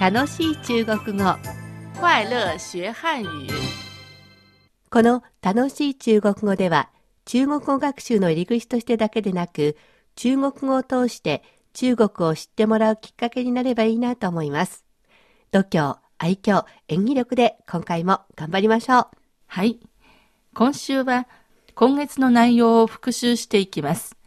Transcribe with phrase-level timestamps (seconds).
[0.00, 1.24] 楽しい中国語
[2.00, 3.48] 快乐学汉语。
[4.90, 6.88] この楽しい中国語では
[7.24, 9.76] 中国語学習の入り口としてだけでなく
[10.14, 11.42] 中国語を通して
[11.72, 14.84] 中国を知ってもらうきっかけになればいいなと思います。
[15.50, 19.06] 度胸、愛嬌、演技力で今回も頑張りましょう。
[19.48, 19.80] はい。
[20.54, 21.26] 今週は
[21.74, 24.17] 今月の内容を復習していきます。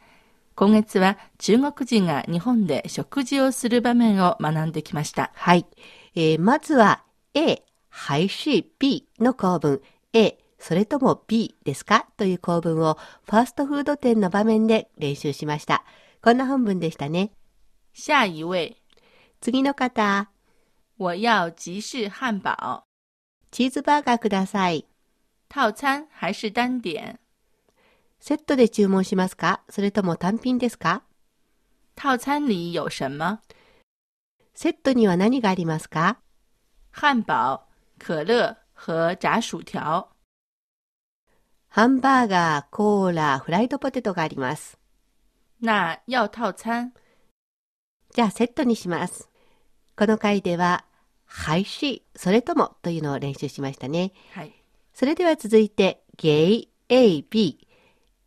[0.62, 5.32] 今月は中国人が日本で食事をする場面を学んできました。
[5.34, 5.66] はい。
[6.14, 9.82] えーまずは A、還是 B の構文。
[10.14, 12.06] A、それとも B ですか？
[12.16, 15.84] という構文をファーストフード店の場面で練習しました。
[16.22, 17.32] こんな本文でしたね。
[17.96, 18.78] 下一位，
[19.42, 20.30] 次の方、
[21.00, 22.84] 我要吉士汉堡，
[23.50, 24.86] チーズバーガーください。
[25.50, 27.18] 套餐还是单点？
[28.22, 29.62] セットで注文しますか？
[29.68, 31.02] それとも単品ですか？
[31.96, 33.42] 套餐里有什么？
[34.54, 36.20] セットには何がありますか？
[36.92, 37.62] 汉堡、
[37.98, 40.08] 可乐和炸薯条。
[41.70, 44.78] ハンバーガー、コーラ、フライドポテトがあります。
[45.60, 46.92] 那要套餐？
[48.14, 49.30] じゃあセットにします。
[49.98, 50.86] この回では、
[51.26, 54.12] はいし、それともというのを練習しましたね。
[54.36, 54.54] はい。
[54.94, 57.68] それでは続いて、ゲイ、A、B。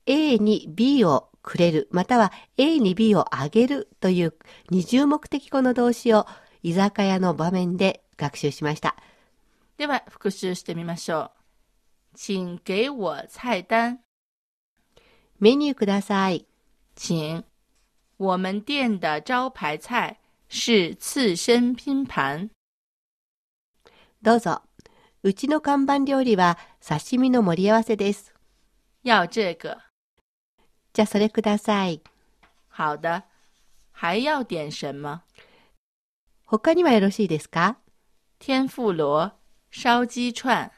[0.07, 4.35] A に B をくれる、または A に B をあげるという
[4.71, 6.27] 二重目的語の動詞を
[6.63, 8.97] 居酒屋の場面で学習しました。
[9.77, 11.33] では復習してみましょ
[12.15, 12.17] う。
[12.17, 13.99] 请给我菜单，
[15.41, 16.47] メニューください。
[16.97, 17.45] 请。
[18.17, 22.51] 我们店的招牌菜是刺身拼盘。
[24.23, 24.63] どうぞ。
[25.25, 28.33] うちの看板料理は刺身の盛り合わせです。
[29.03, 29.79] 要这个。
[30.95, 32.01] じゃあそれください。
[32.71, 33.25] 好的。
[33.91, 35.23] 还要点什么？
[36.47, 37.79] 他にはよろしいですか？
[38.39, 39.35] 天婦羅、
[39.73, 40.71] 烧鸡串。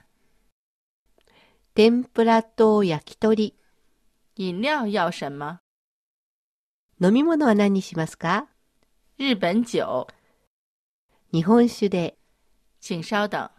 [1.75, 3.55] 天ぷらと焼き鳥。
[4.37, 5.61] 饮料要什么？
[6.99, 8.49] 飲み物は何にしますか？
[9.19, 9.85] 日本酒。
[11.31, 12.17] 日本酒で。
[12.81, 13.51] 请稍等。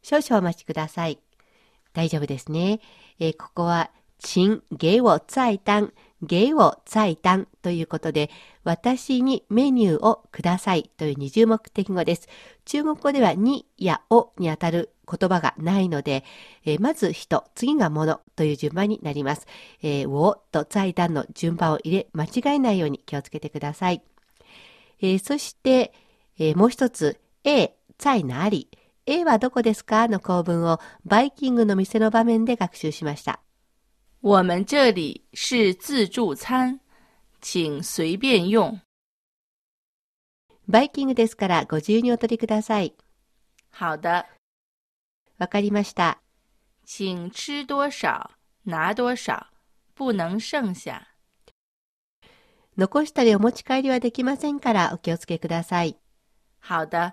[0.00, 1.18] 少々お待ちください。
[1.92, 2.78] 大丈夫ですね。
[3.18, 5.92] えーここは、請给我菜单、
[6.26, 8.30] 给我菜单ということで、
[8.64, 12.28] 私にメニューをくださいという二重目的語です。
[12.64, 16.24] 中国語ではにやおにあたる言葉がないので、
[16.64, 19.46] えーまず人、次が物という順番になります。
[19.82, 24.02] えー、をと菜単の順番を入れ、間違えないように気をつけてください。
[25.00, 25.92] えーそして、
[26.38, 28.68] えーもう一つ、A、在哪里
[29.06, 30.08] A はどこですか？
[30.08, 33.38] の構文をバイキングの店の場面で学習しました。
[34.28, 36.80] 我们这里是自助餐，
[37.40, 38.80] 请随便用。
[40.66, 42.96] バイキングですからご自由にお取りください。
[43.70, 44.26] 好的，
[45.38, 46.18] わかりました。
[46.84, 48.32] 请吃多少
[48.64, 49.46] 拿多少，
[49.94, 51.06] 不能剩下。
[52.76, 55.96] 残したりお持ち帰りはできませんからお気をつけください。
[56.60, 57.12] 好的，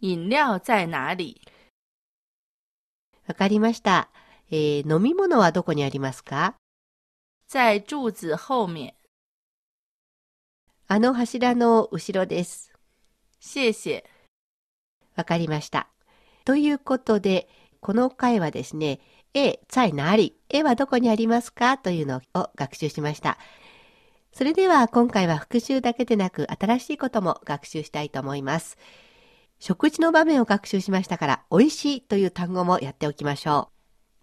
[0.00, 1.42] 饮料在哪里？
[3.26, 4.08] わかりました。
[4.50, 6.54] えー飲み物はどこにありますか？
[7.48, 8.94] 在柱子后面。
[10.86, 12.72] あの柱の後ろです。
[13.40, 14.04] 谢谢。
[15.16, 15.88] わかりました。
[16.46, 17.48] ということで、
[17.80, 19.00] この回はですね、
[19.34, 21.76] A、在哪里 ?A はどこにありますか？
[21.76, 23.36] というのを学習しました。
[24.32, 28.78] それでは今回は復習だけでなく新しいことも学習したいと思います。
[29.58, 33.70] 食事の場面を学習しましたから、美味しいという単語もやっておきましょ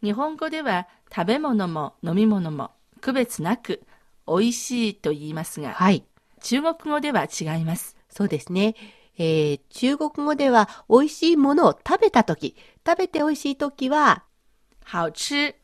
[0.06, 2.70] 日本語では食べ物も飲み物も
[3.02, 3.82] 区別なく
[4.28, 5.64] 美味しいと言いますう。
[5.64, 6.06] が、はい。
[6.42, 7.98] 中国語では違います。
[8.08, 8.76] そうですね。
[9.18, 12.56] えー中国語では美味しいものを食べたとき、
[12.86, 14.26] 食べて美味しいときは、
[14.86, 15.56] 好吃、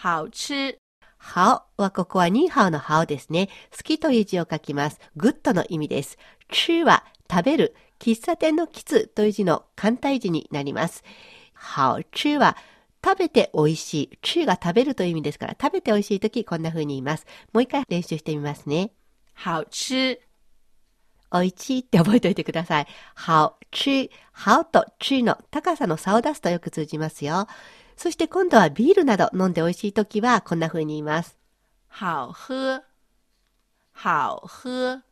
[0.00, 0.78] 好吃、
[1.18, 3.48] ハオはここはニーハオのハオですね。
[3.76, 5.00] 好きという字を書きます。
[5.16, 6.18] good の意味です。
[6.52, 7.74] 吃は食べる。
[7.98, 11.02] 喫茶店のキツという字の簡体字になります。
[11.54, 12.56] 好吃は
[13.04, 14.18] 食べて美味しい。
[14.22, 17.26] 吃が食べるという意味ですから、食べて美味しいときこんな風に言います。
[17.52, 18.92] もう一回練習してみますね。
[19.34, 20.20] 好吃、
[21.32, 22.86] 美味しいって覚えておいてください。
[23.16, 24.10] 好吃。
[24.32, 27.46] 好と吃の高さの差を出すとよく通じますよ。
[27.96, 31.38] そして今度はビールなど飲んで美味しいときはこんな風に言います。
[31.90, 32.82] 好喝、
[33.94, 35.02] 好喝、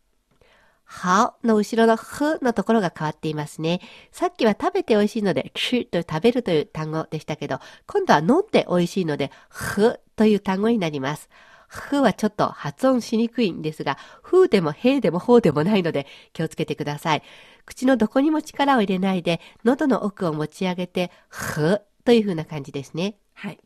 [0.90, 3.81] はの後ろのふのところが変わっていますね。
[4.11, 11.29] さっきは食べて美味しいので、吃という食べるという単語でしたけど、今度は飲んで美味しいので、ふという単語になります。
[11.69, 17.23] ふはちょっと発音しにくいんですが、ふでもへでもほうでもないので気をつけてください。
[17.67, 23.17] 口のどこにも力を入れないで、喉の奥を持ち上げて、ふという風な感じですね。
[23.34, 23.61] はい。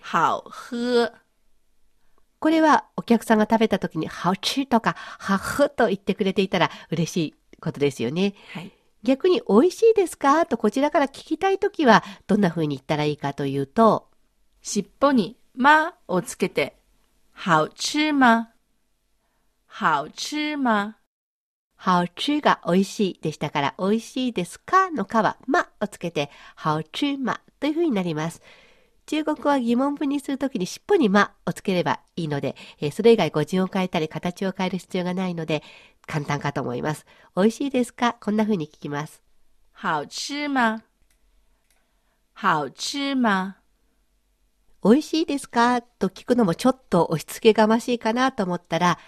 [0.00, 1.21] 好喝。
[2.42, 8.34] これはお客さんが食べた時に、好吃とか、はふと言ってくれていたら嬉しいことですよね。
[8.52, 8.72] はい。
[9.04, 10.44] 逆に美味しいですか？
[10.46, 14.08] とこちらから聞きたい時は、どんな風に言ったらいいかというと、
[14.60, 16.76] 尻尾にまをつけて、
[17.32, 18.48] 好吃吗
[19.68, 20.96] 好吃吗
[21.78, 24.90] 好吃が美味しいでしたから、美味しいですか？
[24.90, 28.42] のかは、まをつけて、好吃まという風になります。
[29.06, 35.62] 中国語は疑問文にするときに尻尾にまをつければいいので、えーそれ以外語順を変えたり形を変える必要がないので、
[36.06, 37.04] 簡単かと思います。
[37.36, 38.14] 美味しいですか？
[38.20, 39.22] こんな風に聞きます。
[39.74, 40.82] 好吃吗？
[42.34, 43.54] 好吃吗？
[44.84, 45.82] 美味しいですか？
[45.82, 48.98] と聞くのもちょっと押し付けがましいかなと思ったら、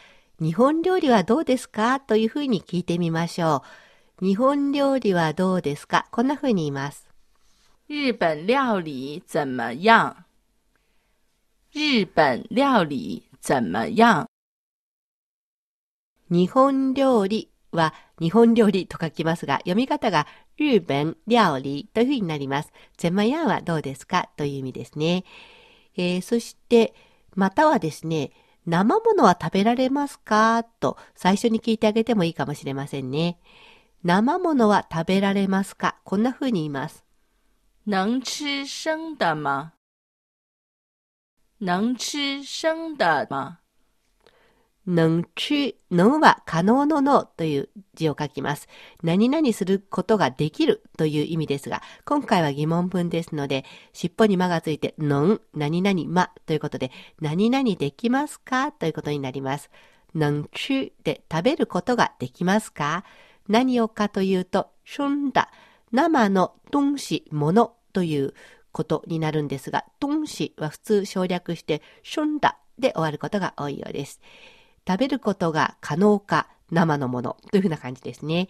[0.41, 2.01] 日本料理はどうですか？
[2.01, 3.63] というふうに聞いてみましょ
[4.21, 4.25] う。
[4.25, 6.07] 日本料理はどうですか？
[6.11, 7.04] こんなふうに言います。
[7.87, 10.25] 日本料理怎么样？
[11.71, 14.25] 日本料理怎么样？
[16.31, 20.27] 日本料理は日本料理と書きますが、読み方が
[20.57, 22.73] 日本料理というふうになります。
[22.97, 25.25] ゼマヤンはどうですかという意味ですね。
[25.95, 26.95] えーそして、
[27.35, 28.33] またはですね、
[28.65, 30.65] 生ものは食べられますか？
[30.81, 33.39] と最初に聞いてあげてもいいかもしれませんね。
[34.03, 35.97] 生ものは食べられますか？
[36.05, 37.04] こんな風に言います。
[37.87, 39.73] 能吃生的吗？
[41.59, 43.59] 能吃生的吗？
[44.87, 48.69] 能吃、能は可能の能という字を書きます。
[49.03, 56.91] 何々することができるという意味ですが、今回は疑問文ですので、尻尾に間がついて、能、何々まということで、
[57.21, 58.73] 何々できますか？
[58.73, 59.71] ということになります。
[60.15, 63.05] 能吃で食べることができますか？
[63.47, 65.51] 何をかというと、生だ、
[65.95, 68.35] 生の東西、ものという
[68.73, 74.21] ことになるんですが、東西は普通省略して、生だで終わることが多いようです。
[74.87, 78.49] 食べることが可能か生のものというふうな感じですね。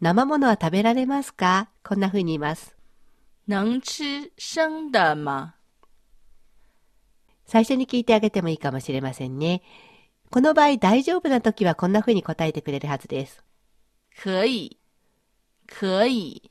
[0.00, 1.68] 生ものは食べられますか？
[1.82, 2.76] こんなふうに言います。
[3.48, 5.54] 能吃生的吗？
[7.46, 9.62] 最初に聞いてあげてもいいかもしれませんね。
[10.30, 13.42] この場合大丈夫な時はこんなふうに答えてくれるはずです。
[14.22, 14.78] 可以，
[15.78, 16.50] 可以。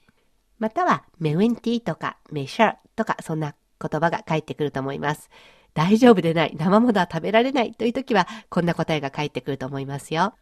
[0.59, 5.29] または、メウェンティとか、メシャーとか、そんな言葉が返ってくると思います。
[5.73, 10.35] 大丈夫でない、生ものは食べられないという時は、こんな答えが返ってくると思いますよ。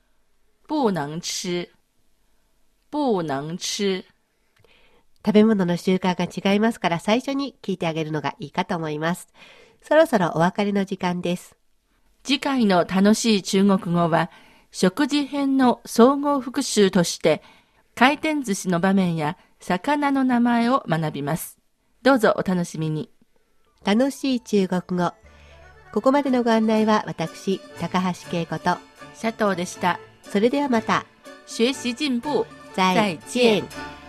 [0.67, 1.69] 不能吃，
[2.91, 4.03] 不能吃。
[5.25, 9.27] 食べ物の習慣が違いますから最初に聞いてあげるのがいいかと思います。
[9.83, 11.55] そろそろお別れの時間です。
[12.23, 14.31] 次回の楽しい中国語は、
[14.71, 17.43] 食事編の総合復習として、
[17.95, 21.59] 回転寿司の場面や魚の名前を学びます。
[22.01, 23.09] どうぞお楽しみに。
[23.83, 25.13] 楽しい中国語。
[25.93, 28.77] ここまでのご案内は私、高橋恵子と、
[29.13, 29.99] シャトーでした。
[30.23, 31.05] それではまた、
[31.47, 32.45] 学習進步。
[32.73, 34.00] 再再見見。